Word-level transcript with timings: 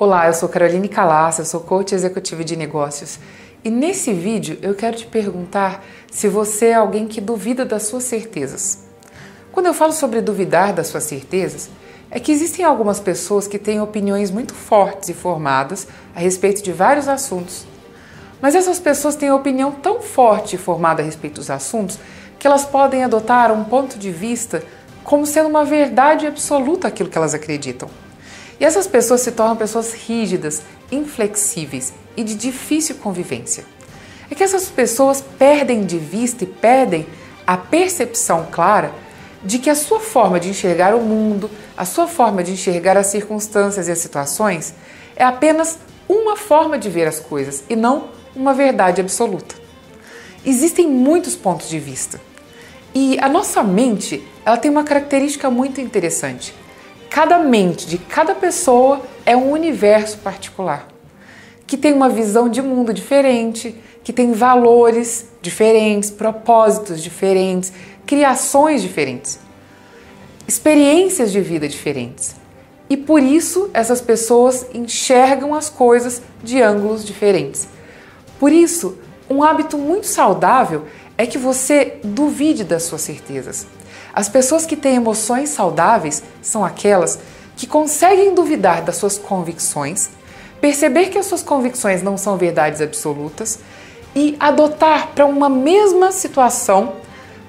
Olá, 0.00 0.28
eu 0.28 0.32
sou 0.32 0.48
Caroline 0.48 0.88
Calassa, 0.88 1.44
sou 1.44 1.58
coach 1.58 1.92
executivo 1.92 2.44
de 2.44 2.54
negócios 2.54 3.18
e 3.64 3.68
nesse 3.68 4.12
vídeo 4.12 4.56
eu 4.62 4.72
quero 4.72 4.96
te 4.96 5.04
perguntar 5.04 5.84
se 6.08 6.28
você 6.28 6.66
é 6.66 6.74
alguém 6.74 7.08
que 7.08 7.20
duvida 7.20 7.64
das 7.64 7.88
suas 7.88 8.04
certezas. 8.04 8.84
Quando 9.50 9.66
eu 9.66 9.74
falo 9.74 9.92
sobre 9.92 10.20
duvidar 10.20 10.72
das 10.72 10.86
suas 10.86 11.02
certezas, 11.02 11.68
é 12.12 12.20
que 12.20 12.30
existem 12.30 12.64
algumas 12.64 13.00
pessoas 13.00 13.48
que 13.48 13.58
têm 13.58 13.80
opiniões 13.80 14.30
muito 14.30 14.54
fortes 14.54 15.08
e 15.08 15.14
formadas 15.14 15.88
a 16.14 16.20
respeito 16.20 16.62
de 16.62 16.70
vários 16.70 17.08
assuntos. 17.08 17.66
Mas 18.40 18.54
essas 18.54 18.78
pessoas 18.78 19.16
têm 19.16 19.32
opinião 19.32 19.72
tão 19.72 20.00
forte 20.00 20.54
e 20.54 20.60
formada 20.60 21.02
a 21.02 21.04
respeito 21.04 21.40
dos 21.40 21.50
assuntos 21.50 21.98
que 22.38 22.46
elas 22.46 22.64
podem 22.64 23.02
adotar 23.02 23.50
um 23.50 23.64
ponto 23.64 23.98
de 23.98 24.12
vista 24.12 24.62
como 25.02 25.26
sendo 25.26 25.48
uma 25.48 25.64
verdade 25.64 26.24
absoluta 26.24 26.86
aquilo 26.86 27.10
que 27.10 27.18
elas 27.18 27.34
acreditam. 27.34 27.90
E 28.60 28.64
essas 28.64 28.86
pessoas 28.86 29.20
se 29.20 29.32
tornam 29.32 29.56
pessoas 29.56 29.92
rígidas, 29.92 30.62
inflexíveis 30.90 31.92
e 32.16 32.24
de 32.24 32.34
difícil 32.34 32.96
convivência. 32.96 33.64
É 34.30 34.34
que 34.34 34.42
essas 34.42 34.66
pessoas 34.66 35.22
perdem 35.38 35.84
de 35.84 35.98
vista 35.98 36.44
e 36.44 36.46
perdem 36.46 37.06
a 37.46 37.56
percepção 37.56 38.48
clara 38.50 38.92
de 39.42 39.58
que 39.58 39.70
a 39.70 39.74
sua 39.74 40.00
forma 40.00 40.40
de 40.40 40.48
enxergar 40.48 40.94
o 40.94 41.00
mundo, 41.00 41.50
a 41.76 41.84
sua 41.84 42.06
forma 42.06 42.42
de 42.42 42.52
enxergar 42.52 42.96
as 42.96 43.06
circunstâncias 43.06 43.88
e 43.88 43.92
as 43.92 43.98
situações 43.98 44.74
é 45.14 45.24
apenas 45.24 45.78
uma 46.08 46.36
forma 46.36 46.78
de 46.78 46.90
ver 46.90 47.06
as 47.06 47.20
coisas 47.20 47.62
e 47.68 47.76
não 47.76 48.08
uma 48.34 48.52
verdade 48.52 49.00
absoluta. 49.00 49.54
Existem 50.44 50.88
muitos 50.88 51.36
pontos 51.36 51.68
de 51.68 51.78
vista. 51.78 52.20
E 52.94 53.18
a 53.20 53.28
nossa 53.28 53.62
mente, 53.62 54.26
ela 54.44 54.56
tem 54.56 54.70
uma 54.70 54.84
característica 54.84 55.50
muito 55.50 55.80
interessante. 55.80 56.54
Cada 57.18 57.40
mente 57.40 57.88
de 57.88 57.98
cada 57.98 58.32
pessoa 58.32 59.02
é 59.26 59.36
um 59.36 59.50
universo 59.50 60.18
particular, 60.18 60.86
que 61.66 61.76
tem 61.76 61.92
uma 61.92 62.08
visão 62.08 62.48
de 62.48 62.62
mundo 62.62 62.94
diferente, 62.94 63.74
que 64.04 64.12
tem 64.12 64.30
valores 64.30 65.26
diferentes, 65.42 66.12
propósitos 66.12 67.02
diferentes, 67.02 67.72
criações 68.06 68.82
diferentes, 68.82 69.40
experiências 70.46 71.32
de 71.32 71.40
vida 71.40 71.68
diferentes. 71.68 72.36
E 72.88 72.96
por 72.96 73.20
isso 73.20 73.68
essas 73.74 74.00
pessoas 74.00 74.68
enxergam 74.72 75.56
as 75.56 75.68
coisas 75.68 76.22
de 76.40 76.62
ângulos 76.62 77.04
diferentes. 77.04 77.66
Por 78.38 78.52
isso, 78.52 78.96
um 79.28 79.42
hábito 79.42 79.76
muito 79.76 80.06
saudável 80.06 80.84
é 81.16 81.26
que 81.26 81.36
você 81.36 81.98
duvide 82.04 82.62
das 82.62 82.84
suas 82.84 83.00
certezas. 83.00 83.66
As 84.18 84.28
pessoas 84.28 84.66
que 84.66 84.74
têm 84.74 84.96
emoções 84.96 85.48
saudáveis 85.50 86.24
são 86.42 86.64
aquelas 86.64 87.20
que 87.56 87.68
conseguem 87.68 88.34
duvidar 88.34 88.82
das 88.82 88.96
suas 88.96 89.16
convicções, 89.16 90.10
perceber 90.60 91.06
que 91.06 91.18
as 91.18 91.26
suas 91.26 91.40
convicções 91.40 92.02
não 92.02 92.18
são 92.18 92.36
verdades 92.36 92.80
absolutas 92.80 93.60
e 94.16 94.36
adotar 94.40 95.10
para 95.14 95.24
uma 95.24 95.48
mesma 95.48 96.10
situação 96.10 96.94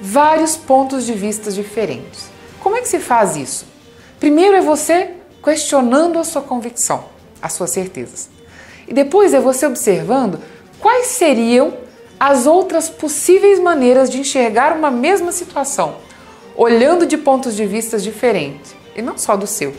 vários 0.00 0.56
pontos 0.56 1.04
de 1.04 1.12
vista 1.12 1.52
diferentes. 1.52 2.30
Como 2.60 2.76
é 2.76 2.80
que 2.80 2.88
se 2.88 2.98
faz 2.98 3.36
isso? 3.36 3.66
Primeiro 4.18 4.56
é 4.56 4.62
você 4.62 5.10
questionando 5.42 6.18
a 6.18 6.24
sua 6.24 6.40
convicção, 6.40 7.04
as 7.42 7.52
suas 7.52 7.72
certezas. 7.72 8.30
E 8.88 8.94
depois 8.94 9.34
é 9.34 9.38
você 9.38 9.66
observando 9.66 10.40
quais 10.80 11.08
seriam 11.08 11.74
as 12.18 12.46
outras 12.46 12.88
possíveis 12.88 13.60
maneiras 13.60 14.08
de 14.08 14.18
enxergar 14.18 14.74
uma 14.74 14.90
mesma 14.90 15.30
situação 15.30 15.96
olhando 16.56 17.06
de 17.06 17.16
pontos 17.16 17.56
de 17.56 17.66
vista 17.66 17.98
diferentes 17.98 18.74
e 18.94 19.02
não 19.02 19.18
só 19.18 19.36
do 19.36 19.46
seu. 19.46 19.74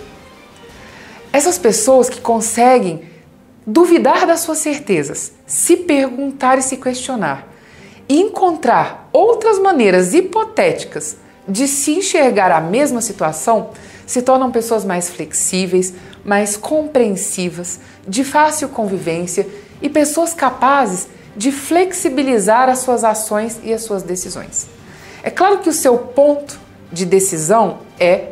Essas 1.31 1.57
pessoas 1.57 2.09
que 2.09 2.21
conseguem 2.21 3.03
duvidar 3.65 4.27
das 4.27 4.41
suas 4.41 4.59
certezas, 4.59 5.33
se 5.45 5.77
perguntar 5.77 6.57
e 6.57 6.61
se 6.61 6.77
questionar 6.77 7.51
e 8.07 8.21
encontrar 8.21 9.09
outras 9.11 9.57
maneiras 9.59 10.13
hipotéticas 10.13 11.17
de 11.47 11.67
se 11.67 11.95
enxergar 11.95 12.51
a 12.51 12.61
mesma 12.61 13.01
situação, 13.01 13.71
se 14.05 14.21
tornam 14.21 14.51
pessoas 14.51 14.85
mais 14.85 15.09
flexíveis, 15.09 15.94
mais 16.23 16.55
compreensivas, 16.55 17.79
de 18.07 18.23
fácil 18.23 18.69
convivência 18.69 19.47
e 19.81 19.89
pessoas 19.89 20.33
capazes 20.33 21.07
de 21.35 21.51
flexibilizar 21.51 22.69
as 22.69 22.79
suas 22.79 23.03
ações 23.03 23.59
e 23.63 23.73
as 23.73 23.81
suas 23.81 24.03
decisões. 24.03 24.67
É 25.23 25.29
claro 25.29 25.59
que 25.59 25.69
o 25.69 25.73
seu 25.73 25.97
ponto 25.97 26.59
de 26.95 27.06
decisão 27.06 27.79
é 28.00 28.29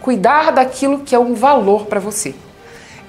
cuidar 0.00 0.50
daquilo 0.50 1.00
que 1.00 1.14
é 1.14 1.18
um 1.18 1.34
valor 1.34 1.84
para 1.84 2.00
você. 2.00 2.34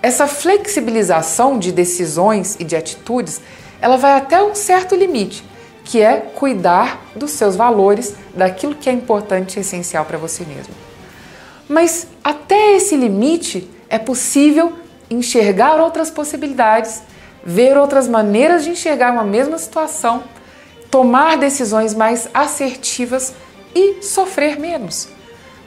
Essa 0.04 0.28
flexibilização 0.28 1.58
de 1.58 1.72
decisões 1.72 2.58
e 2.60 2.64
de 2.66 2.76
atitudes, 2.76 3.42
ela 3.82 3.98
vai 3.98 4.14
até 4.14 4.44
um 4.44 4.54
certo 4.54 4.96
limite, 4.96 5.44
que 5.86 6.02
é 6.02 6.18
cuidar 6.18 7.02
dos 7.16 7.32
seus 7.32 7.56
valores, 7.56 8.16
daquilo 8.36 8.76
que 8.76 8.90
é 8.90 8.94
importante 8.94 9.56
e 9.58 9.62
essencial 9.62 10.04
para 10.04 10.18
você 10.18 10.44
mesmo. 10.44 10.74
Mas 11.70 12.08
até 12.22 12.76
esse 12.76 12.96
limite 12.98 13.70
é 13.90 13.98
possível 13.98 14.74
enxergar 15.10 15.80
outras 15.80 16.12
possibilidades, 16.12 17.02
ver 17.44 17.78
outras 17.78 18.10
maneiras 18.10 18.66
de 18.66 18.72
enxergar 18.72 19.14
uma 19.14 19.24
mesma 19.24 19.58
situação, 19.58 20.24
tomar 20.92 21.38
decisões 21.38 21.94
mais 21.94 22.28
assertivas 22.34 23.34
e 23.78 24.04
sofrer 24.04 24.60
menos. 24.60 25.08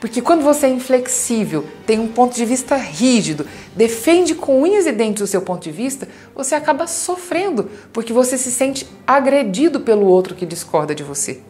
Porque 0.01 0.23
quando 0.23 0.43
você 0.43 0.67
é 0.67 0.71
inflexível, 0.71 1.65
tem 1.87 2.01
um 2.01 2.09
ponto 2.09 2.35
de 2.35 2.45
vista 2.45 2.75
rígido, 2.75 3.47
defende 3.77 4.35
com 4.35 4.63
unhas 4.63 4.87
e 4.87 4.93
dentes 4.93 5.23
o 5.23 5.27
seu 5.27 5.43
ponto 5.43 5.63
de 5.63 5.71
vista, 5.71 6.09
você 6.35 6.55
acaba 6.55 6.87
sofrendo, 6.87 7.71
porque 7.93 8.13
você 8.13 8.39
se 8.39 8.51
sente 8.51 8.89
agredido 9.07 9.81
pelo 9.81 10.07
outro 10.07 10.35
que 10.35 10.47
discorda 10.47 10.95
de 10.95 11.05
você. 11.05 11.41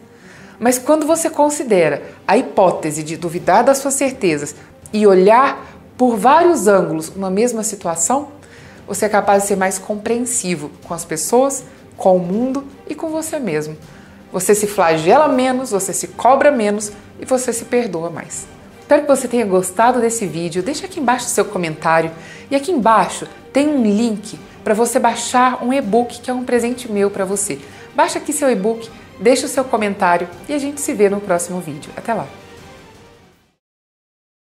Mas 0.59 0.77
quando 0.77 1.07
você 1.07 1.29
considera 1.29 2.03
a 2.27 2.37
hipótese 2.37 3.01
de 3.01 3.15
duvidar 3.15 3.63
das 3.63 3.77
suas 3.77 3.93
certezas 3.93 4.53
e 4.91 5.07
olhar 5.07 5.65
por 5.97 6.17
vários 6.17 6.67
ângulos 6.67 7.09
uma 7.15 7.31
mesma 7.31 7.63
situação, 7.63 8.33
você 8.85 9.05
é 9.05 9.09
capaz 9.09 9.43
de 9.43 9.47
ser 9.47 9.55
mais 9.55 9.79
compreensivo 9.79 10.69
com 10.83 10.93
as 10.93 11.05
pessoas, 11.05 11.63
com 11.95 12.17
o 12.17 12.19
mundo 12.19 12.65
e 12.87 12.93
com 12.93 13.09
você 13.09 13.39
mesmo. 13.39 13.77
Você 14.31 14.55
se 14.55 14.67
flagela 14.67 15.27
menos, 15.27 15.71
você 15.71 15.93
se 15.93 16.07
cobra 16.09 16.51
menos 16.51 16.91
e 17.19 17.25
você 17.25 17.51
se 17.51 17.65
perdoa 17.65 18.09
mais. 18.09 18.47
Espero 18.79 19.03
que 19.03 19.07
você 19.07 19.27
tenha 19.27 19.45
gostado 19.45 19.99
desse 19.99 20.25
vídeo. 20.25 20.63
Deixa 20.63 20.85
aqui 20.85 20.99
embaixo 20.99 21.25
seu 21.25 21.45
comentário 21.45 22.11
e 22.49 22.55
aqui 22.55 22.71
embaixo 22.71 23.27
tem 23.53 23.67
um 23.67 23.83
link 23.83 24.39
para 24.63 24.73
você 24.73 24.99
baixar 24.99 25.63
um 25.63 25.73
e-book 25.73 26.21
que 26.21 26.29
é 26.29 26.33
um 26.33 26.43
presente 26.43 26.91
meu 26.91 27.09
para 27.09 27.25
você. 27.25 27.59
Baixa 27.95 28.19
aqui 28.19 28.31
seu 28.31 28.49
e-book, 28.49 28.89
deixa 29.19 29.45
o 29.45 29.49
seu 29.49 29.63
comentário 29.63 30.27
e 30.47 30.53
a 30.53 30.57
gente 30.57 30.79
se 30.81 30.93
vê 30.93 31.09
no 31.09 31.19
próximo 31.19 31.59
vídeo. 31.59 31.91
Até 31.95 32.13
lá! 32.13 32.40